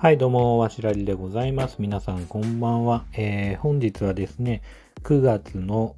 [0.00, 1.78] はい、どうも、わしらりでございます。
[1.80, 3.04] 皆さん、こんばんは。
[3.14, 4.62] えー、本日はですね、
[5.02, 5.96] 9月の、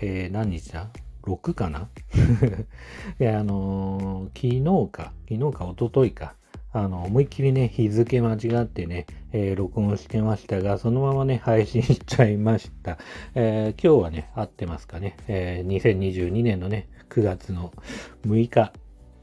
[0.00, 0.90] えー、何日だ
[1.24, 1.88] ?6 かな？
[3.18, 6.36] いや、あのー、昨日か、昨日か、一昨日か。
[6.72, 12.98] あの、思いっきりね、日付間違ってね、えー、録音してましたが、そのままね、配信しちゃいました。
[13.34, 15.16] え、今日はね、合ってますかね。
[15.26, 17.72] え、2022年のね、9月の
[18.24, 18.72] 6日。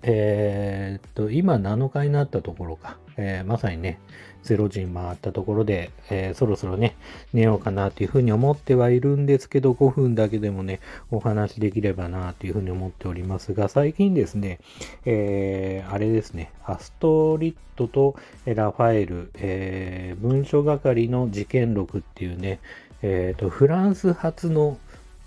[0.02, 2.98] えー、っと、今7日になったところか。
[3.22, 4.00] えー、まさにね、
[4.46, 6.96] 0時に回ったところで、えー、そろそろね、
[7.34, 10.80] 寝ようかなというふうに思ってはいるんですけど、5分だけでもね、
[11.12, 14.60] お話できればなというふうに思っておりますが、最近ですね、
[15.06, 22.60] えー、あれですね、アストリットとラファエル、えー、文書係の事件録っていうね、
[23.02, 24.78] えっ、と、フランス初の、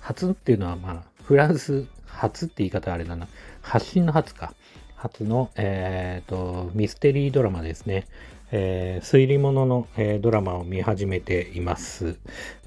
[0.01, 3.29] 初っていうのはまあ、フランス初って言い方あれだな、
[3.61, 4.55] 発信の初か。
[4.97, 8.06] 初の、えーと、ミステリードラマですね。
[8.53, 12.19] えー、推理物の、えー、ドラマを見始めています。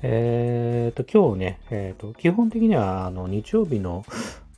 [0.02, 4.04] えーと、今日ね、えーと、基本的にはあの日曜日の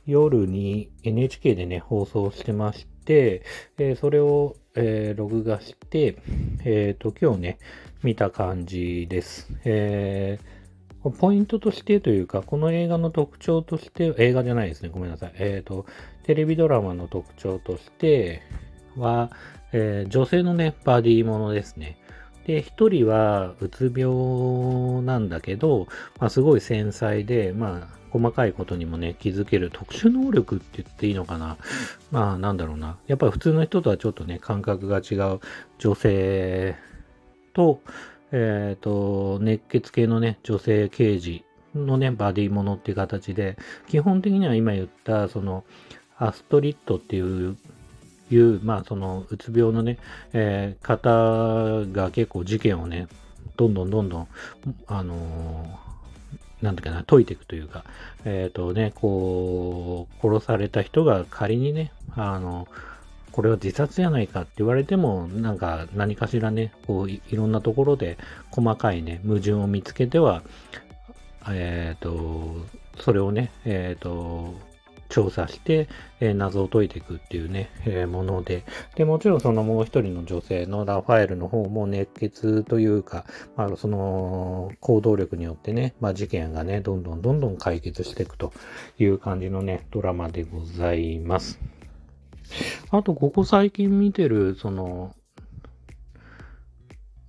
[0.06, 3.42] 夜に NHK でね、放送してまして、
[3.76, 6.16] えー、それを、えー、録画して、
[6.64, 7.58] えーと、今日ね、
[8.02, 9.52] 見た感じです。
[9.64, 10.57] えー
[11.02, 15.32] ポイントとしてというか、この映画の特徴として、映画じゃないですね、ごめんなさい。
[15.38, 15.86] えっ、ー、と、
[16.24, 18.42] テレビドラマの特徴として
[18.96, 19.30] は、
[19.72, 21.98] えー、女性のね、バディものですね。
[22.46, 25.86] で、一人はうつ病なんだけど、
[26.18, 31.58] まあ、すごい繊細で、まあ、細かいことにもね、気づける特殊能力って言っていいのかな。
[32.10, 32.96] まあ、なんだろうな。
[33.06, 35.40] やっぱり普通の人とはちょっとね、感覚が違う
[35.78, 36.74] 女性
[37.52, 37.82] と、
[38.32, 43.56] えっ、ー、と、熱血系のね、女性刑事のね、バディものっていう形で、
[43.88, 45.64] 基本的には今言った、その、
[46.18, 47.56] アストリットっていう、
[48.30, 49.98] いう、まあ、その、うつ病のね、
[50.32, 53.08] えー、方が結構事件をね、
[53.56, 54.28] どんどんどんどん、
[54.86, 57.84] あのー、なんだかな、解いていくというか、
[58.24, 62.66] えっ、ー、とね、こう、殺された人が仮にね、あの
[63.38, 68.18] これは自殺じゃないかって言われても、なんか何かしらね、こういろんなところで
[68.50, 70.42] 細かいね、矛盾を見つけては、
[71.48, 72.66] えっ、ー、と、
[73.00, 74.56] それをね、えっ、ー、と、
[75.08, 75.88] 調査して、
[76.18, 78.64] えー、謎を解いていくっていうね、えー、もので、
[78.96, 88.52] で、もちろんそのもう一人の女性のラファエルの方も熱血というか、まあ、その行動力によってね、まあ、事件がね、どんどんどんどん解決していくと
[88.98, 91.77] いう感じのね、ドラマでございます。
[92.90, 95.14] あと、ここ最近見てる、その、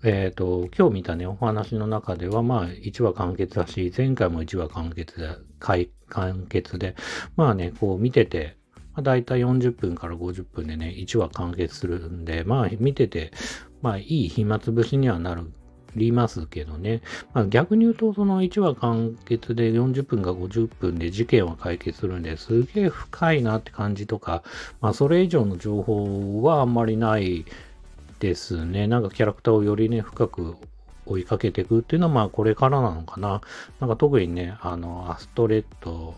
[0.03, 6.95] えっ、ー、と、今日見たね、お話の中では、まあ、1話完結だし、前回も1話完結で、完結で、
[7.35, 8.57] まあね、こう見てて、
[8.93, 13.31] まあ、だいたい40分から50分でね、1話完結するんで、まあ見てて、
[13.81, 15.51] まあいい暇つぶしにはなる
[15.95, 17.01] りますけどね。
[17.33, 24.43] まあ、逆に言うと、その1話完結で40分か50分で事件は解決するんですげえ深いなって感じとか、
[24.81, 27.45] まあ、それ以上の情報はあんまりない
[28.19, 28.87] ですね。
[28.87, 30.55] なんかキャラクターをよりね、深く
[31.05, 33.41] 追いかけていくっていうのは、まあこれからなのかな。
[33.79, 36.15] なんか特にね、あの、アストレット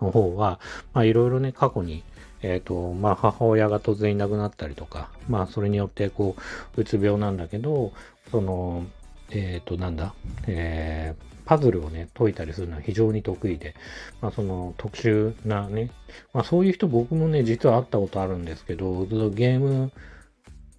[0.00, 0.60] の方は、
[0.92, 2.04] まあいろいろね、過去に
[2.42, 6.36] えっ、ー、と、まあ、母親が突然いなくなったりとか、まあ、それによって、こ
[6.76, 7.92] う、うつ病なんだけど、
[8.30, 8.86] その、
[9.30, 10.14] えっ、ー、と、なんだ、
[10.46, 13.74] えー、パズルをね、解いたりするのは非常に得意で、
[14.20, 15.90] まあ、その特殊なね、
[16.32, 19.90] まあ、そういう人僕もね、実は会ったことあるんですけど、ゲーム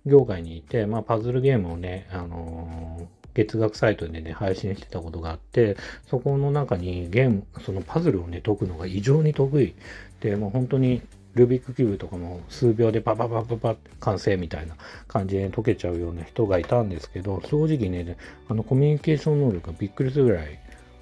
[0.05, 5.77] 業界にいて、まあ、パズルゲームをね、あのー、月額サイトでね、配信してたことがあって、
[6.07, 9.75] そこの中にゲーム、そのパズルをね、解くのが異常に得意。
[10.19, 11.01] で、もう本当に
[11.35, 14.75] ルービックキューブとかも数秒でパパパパパって完成みたいな
[15.07, 18.17] 感じで解けちゃうような人がいたんですけど、正直ね、
[18.47, 20.59] あのコミュニケーション能力がびっくりするぐらい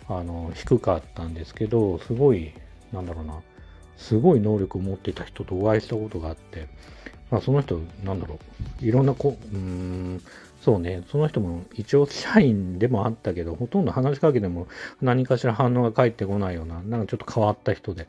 [0.10, 2.54] あの低かったんですけど、すごい、
[2.92, 3.42] なんだろうな、
[3.98, 6.68] すごい能力を持ってた人とお会いしたことがあって、
[7.32, 8.40] まあ、その人、なんだろ
[8.82, 10.22] う、いろんなこ、うーん、
[10.62, 14.68] そうね、その人も一応社員でもあったけど、ほとんど話しかけても
[15.02, 18.08] 何かしら反応が返ってこないような、なんかちょっと変わった人で、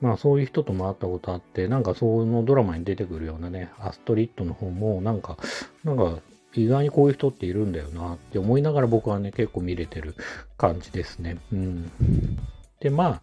[0.00, 5.36] まあそういう人とも会ったことあって、なんかそのドラマに出てくるようなね、アストリッドの方も、なんか、
[5.84, 6.18] なんか
[6.54, 10.16] 意外にこういう人っているんだよなって思いながら僕はね、結構見れてる
[10.56, 11.38] 感じですね。
[11.52, 11.90] うん。
[12.80, 13.20] で、ま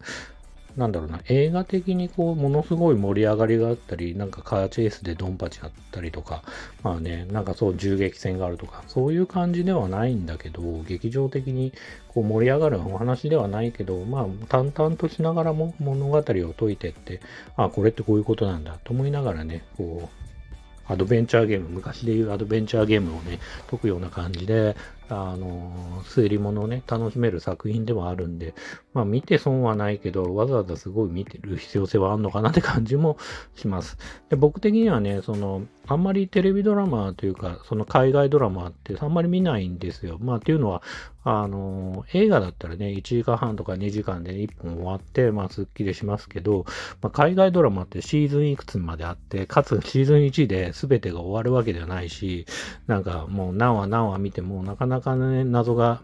[0.76, 6.42] なんだろうな、映画的にこう、ものすごい盛り上がりがあったり、なんかカーチェイスでドンパチあったりとか、
[6.82, 11.72] まあね、なんかそう銃撃戦があるとか、そういう感じではないんだけど、劇場的に
[12.08, 17.20] こう盛り上がるお話ではないけど、まあ淡々としながらも物語を解いてって、
[17.56, 23.38] あ、これってこういうことなんだと思いながらね、こう、アドベンチャーゲーム、昔でいうアドベンチャーゲームをね、
[23.70, 24.74] 解くような感じで、
[25.10, 28.54] あの、推理物をね、楽しめる作品でもあるんで、
[28.94, 33.18] まあ見て損はないけど、わざわざすごい見てる必要性はあるのかなって感じも
[33.56, 33.98] します。
[34.28, 40.18] で僕的にはね、その、あんまりテレビドラマというか、その海外ドラマってあんまり見ないんですよ。
[40.20, 40.82] まあっていうのは、
[41.22, 46.64] あの、映画だったらね、1時間半とか2時間で1本終わって、まあスッキリしますけど、
[47.02, 52.46] まあ、海外ドラマってシーズンいくつまであって、かつシーズン1で全てが終わるわけではないし、
[52.86, 56.02] なんかもう何話何話見てもなかなかね、謎が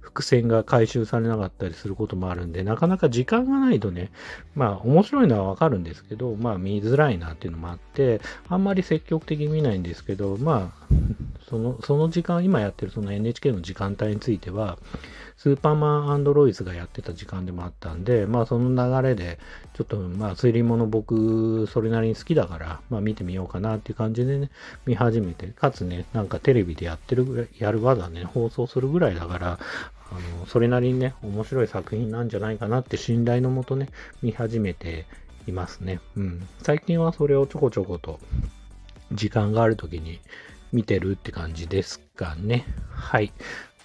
[0.00, 4.10] 伏線が回収されなかったりすることもあるんで、なかなか時間がないとね、
[4.54, 10.86] まあ面白いのはわかるんですけど、まあ見づらいなっていうのもあって、あんまり積極的に見ないんですけど、まあ、
[11.52, 14.78] その、その時間、今やってるその NHK の時間帯については、
[15.36, 19.38] スーパーマンロイズがやってた時間でもあったんで、まあその流れで、
[19.74, 24.50] ちょっとまあ推理物僕それなりに好きだから、まあ見てみようかなっていう感じでね、
[24.86, 29.58] 見始めて、かつね、なんかテレビでやってる、やるわざね、放送するぐらいだから、
[30.10, 33.90] あの、それなりにね、面白い作品なんじゃないかなって信頼のもとね、
[34.22, 35.04] 見始めて
[35.46, 36.00] いますね。
[36.16, 36.48] うん。
[36.62, 38.20] 最近はそれをちょこちょこと、
[39.12, 40.20] 時間がある時に
[40.72, 42.66] 見てるって感じですかね。
[42.90, 43.32] はい。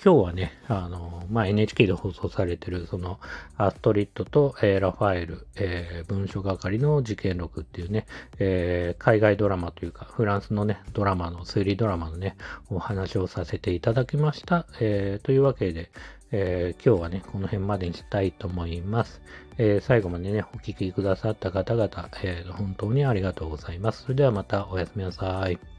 [0.04, 3.19] 今日はね、あの、まあ、NHK で放送されてる、その、
[3.57, 8.06] アストリッドと、えー、ラファエル、えー、文書係の事件録っていうね、
[8.38, 12.38] えー、海外ドラマというか、フランスのね、ドラマの、推理ドラマのね、
[12.69, 14.68] お話をさせていただきました。
[14.80, 15.90] えというわけで、
[16.31, 19.22] え今日はね、この辺までにしたいと思います。
[19.57, 24.04] え最後までね、お聴きくださった方々、え本当にありがとうございます。
[24.04, 25.77] それではまたおやすみなさい。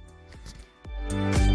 [1.11, 1.48] you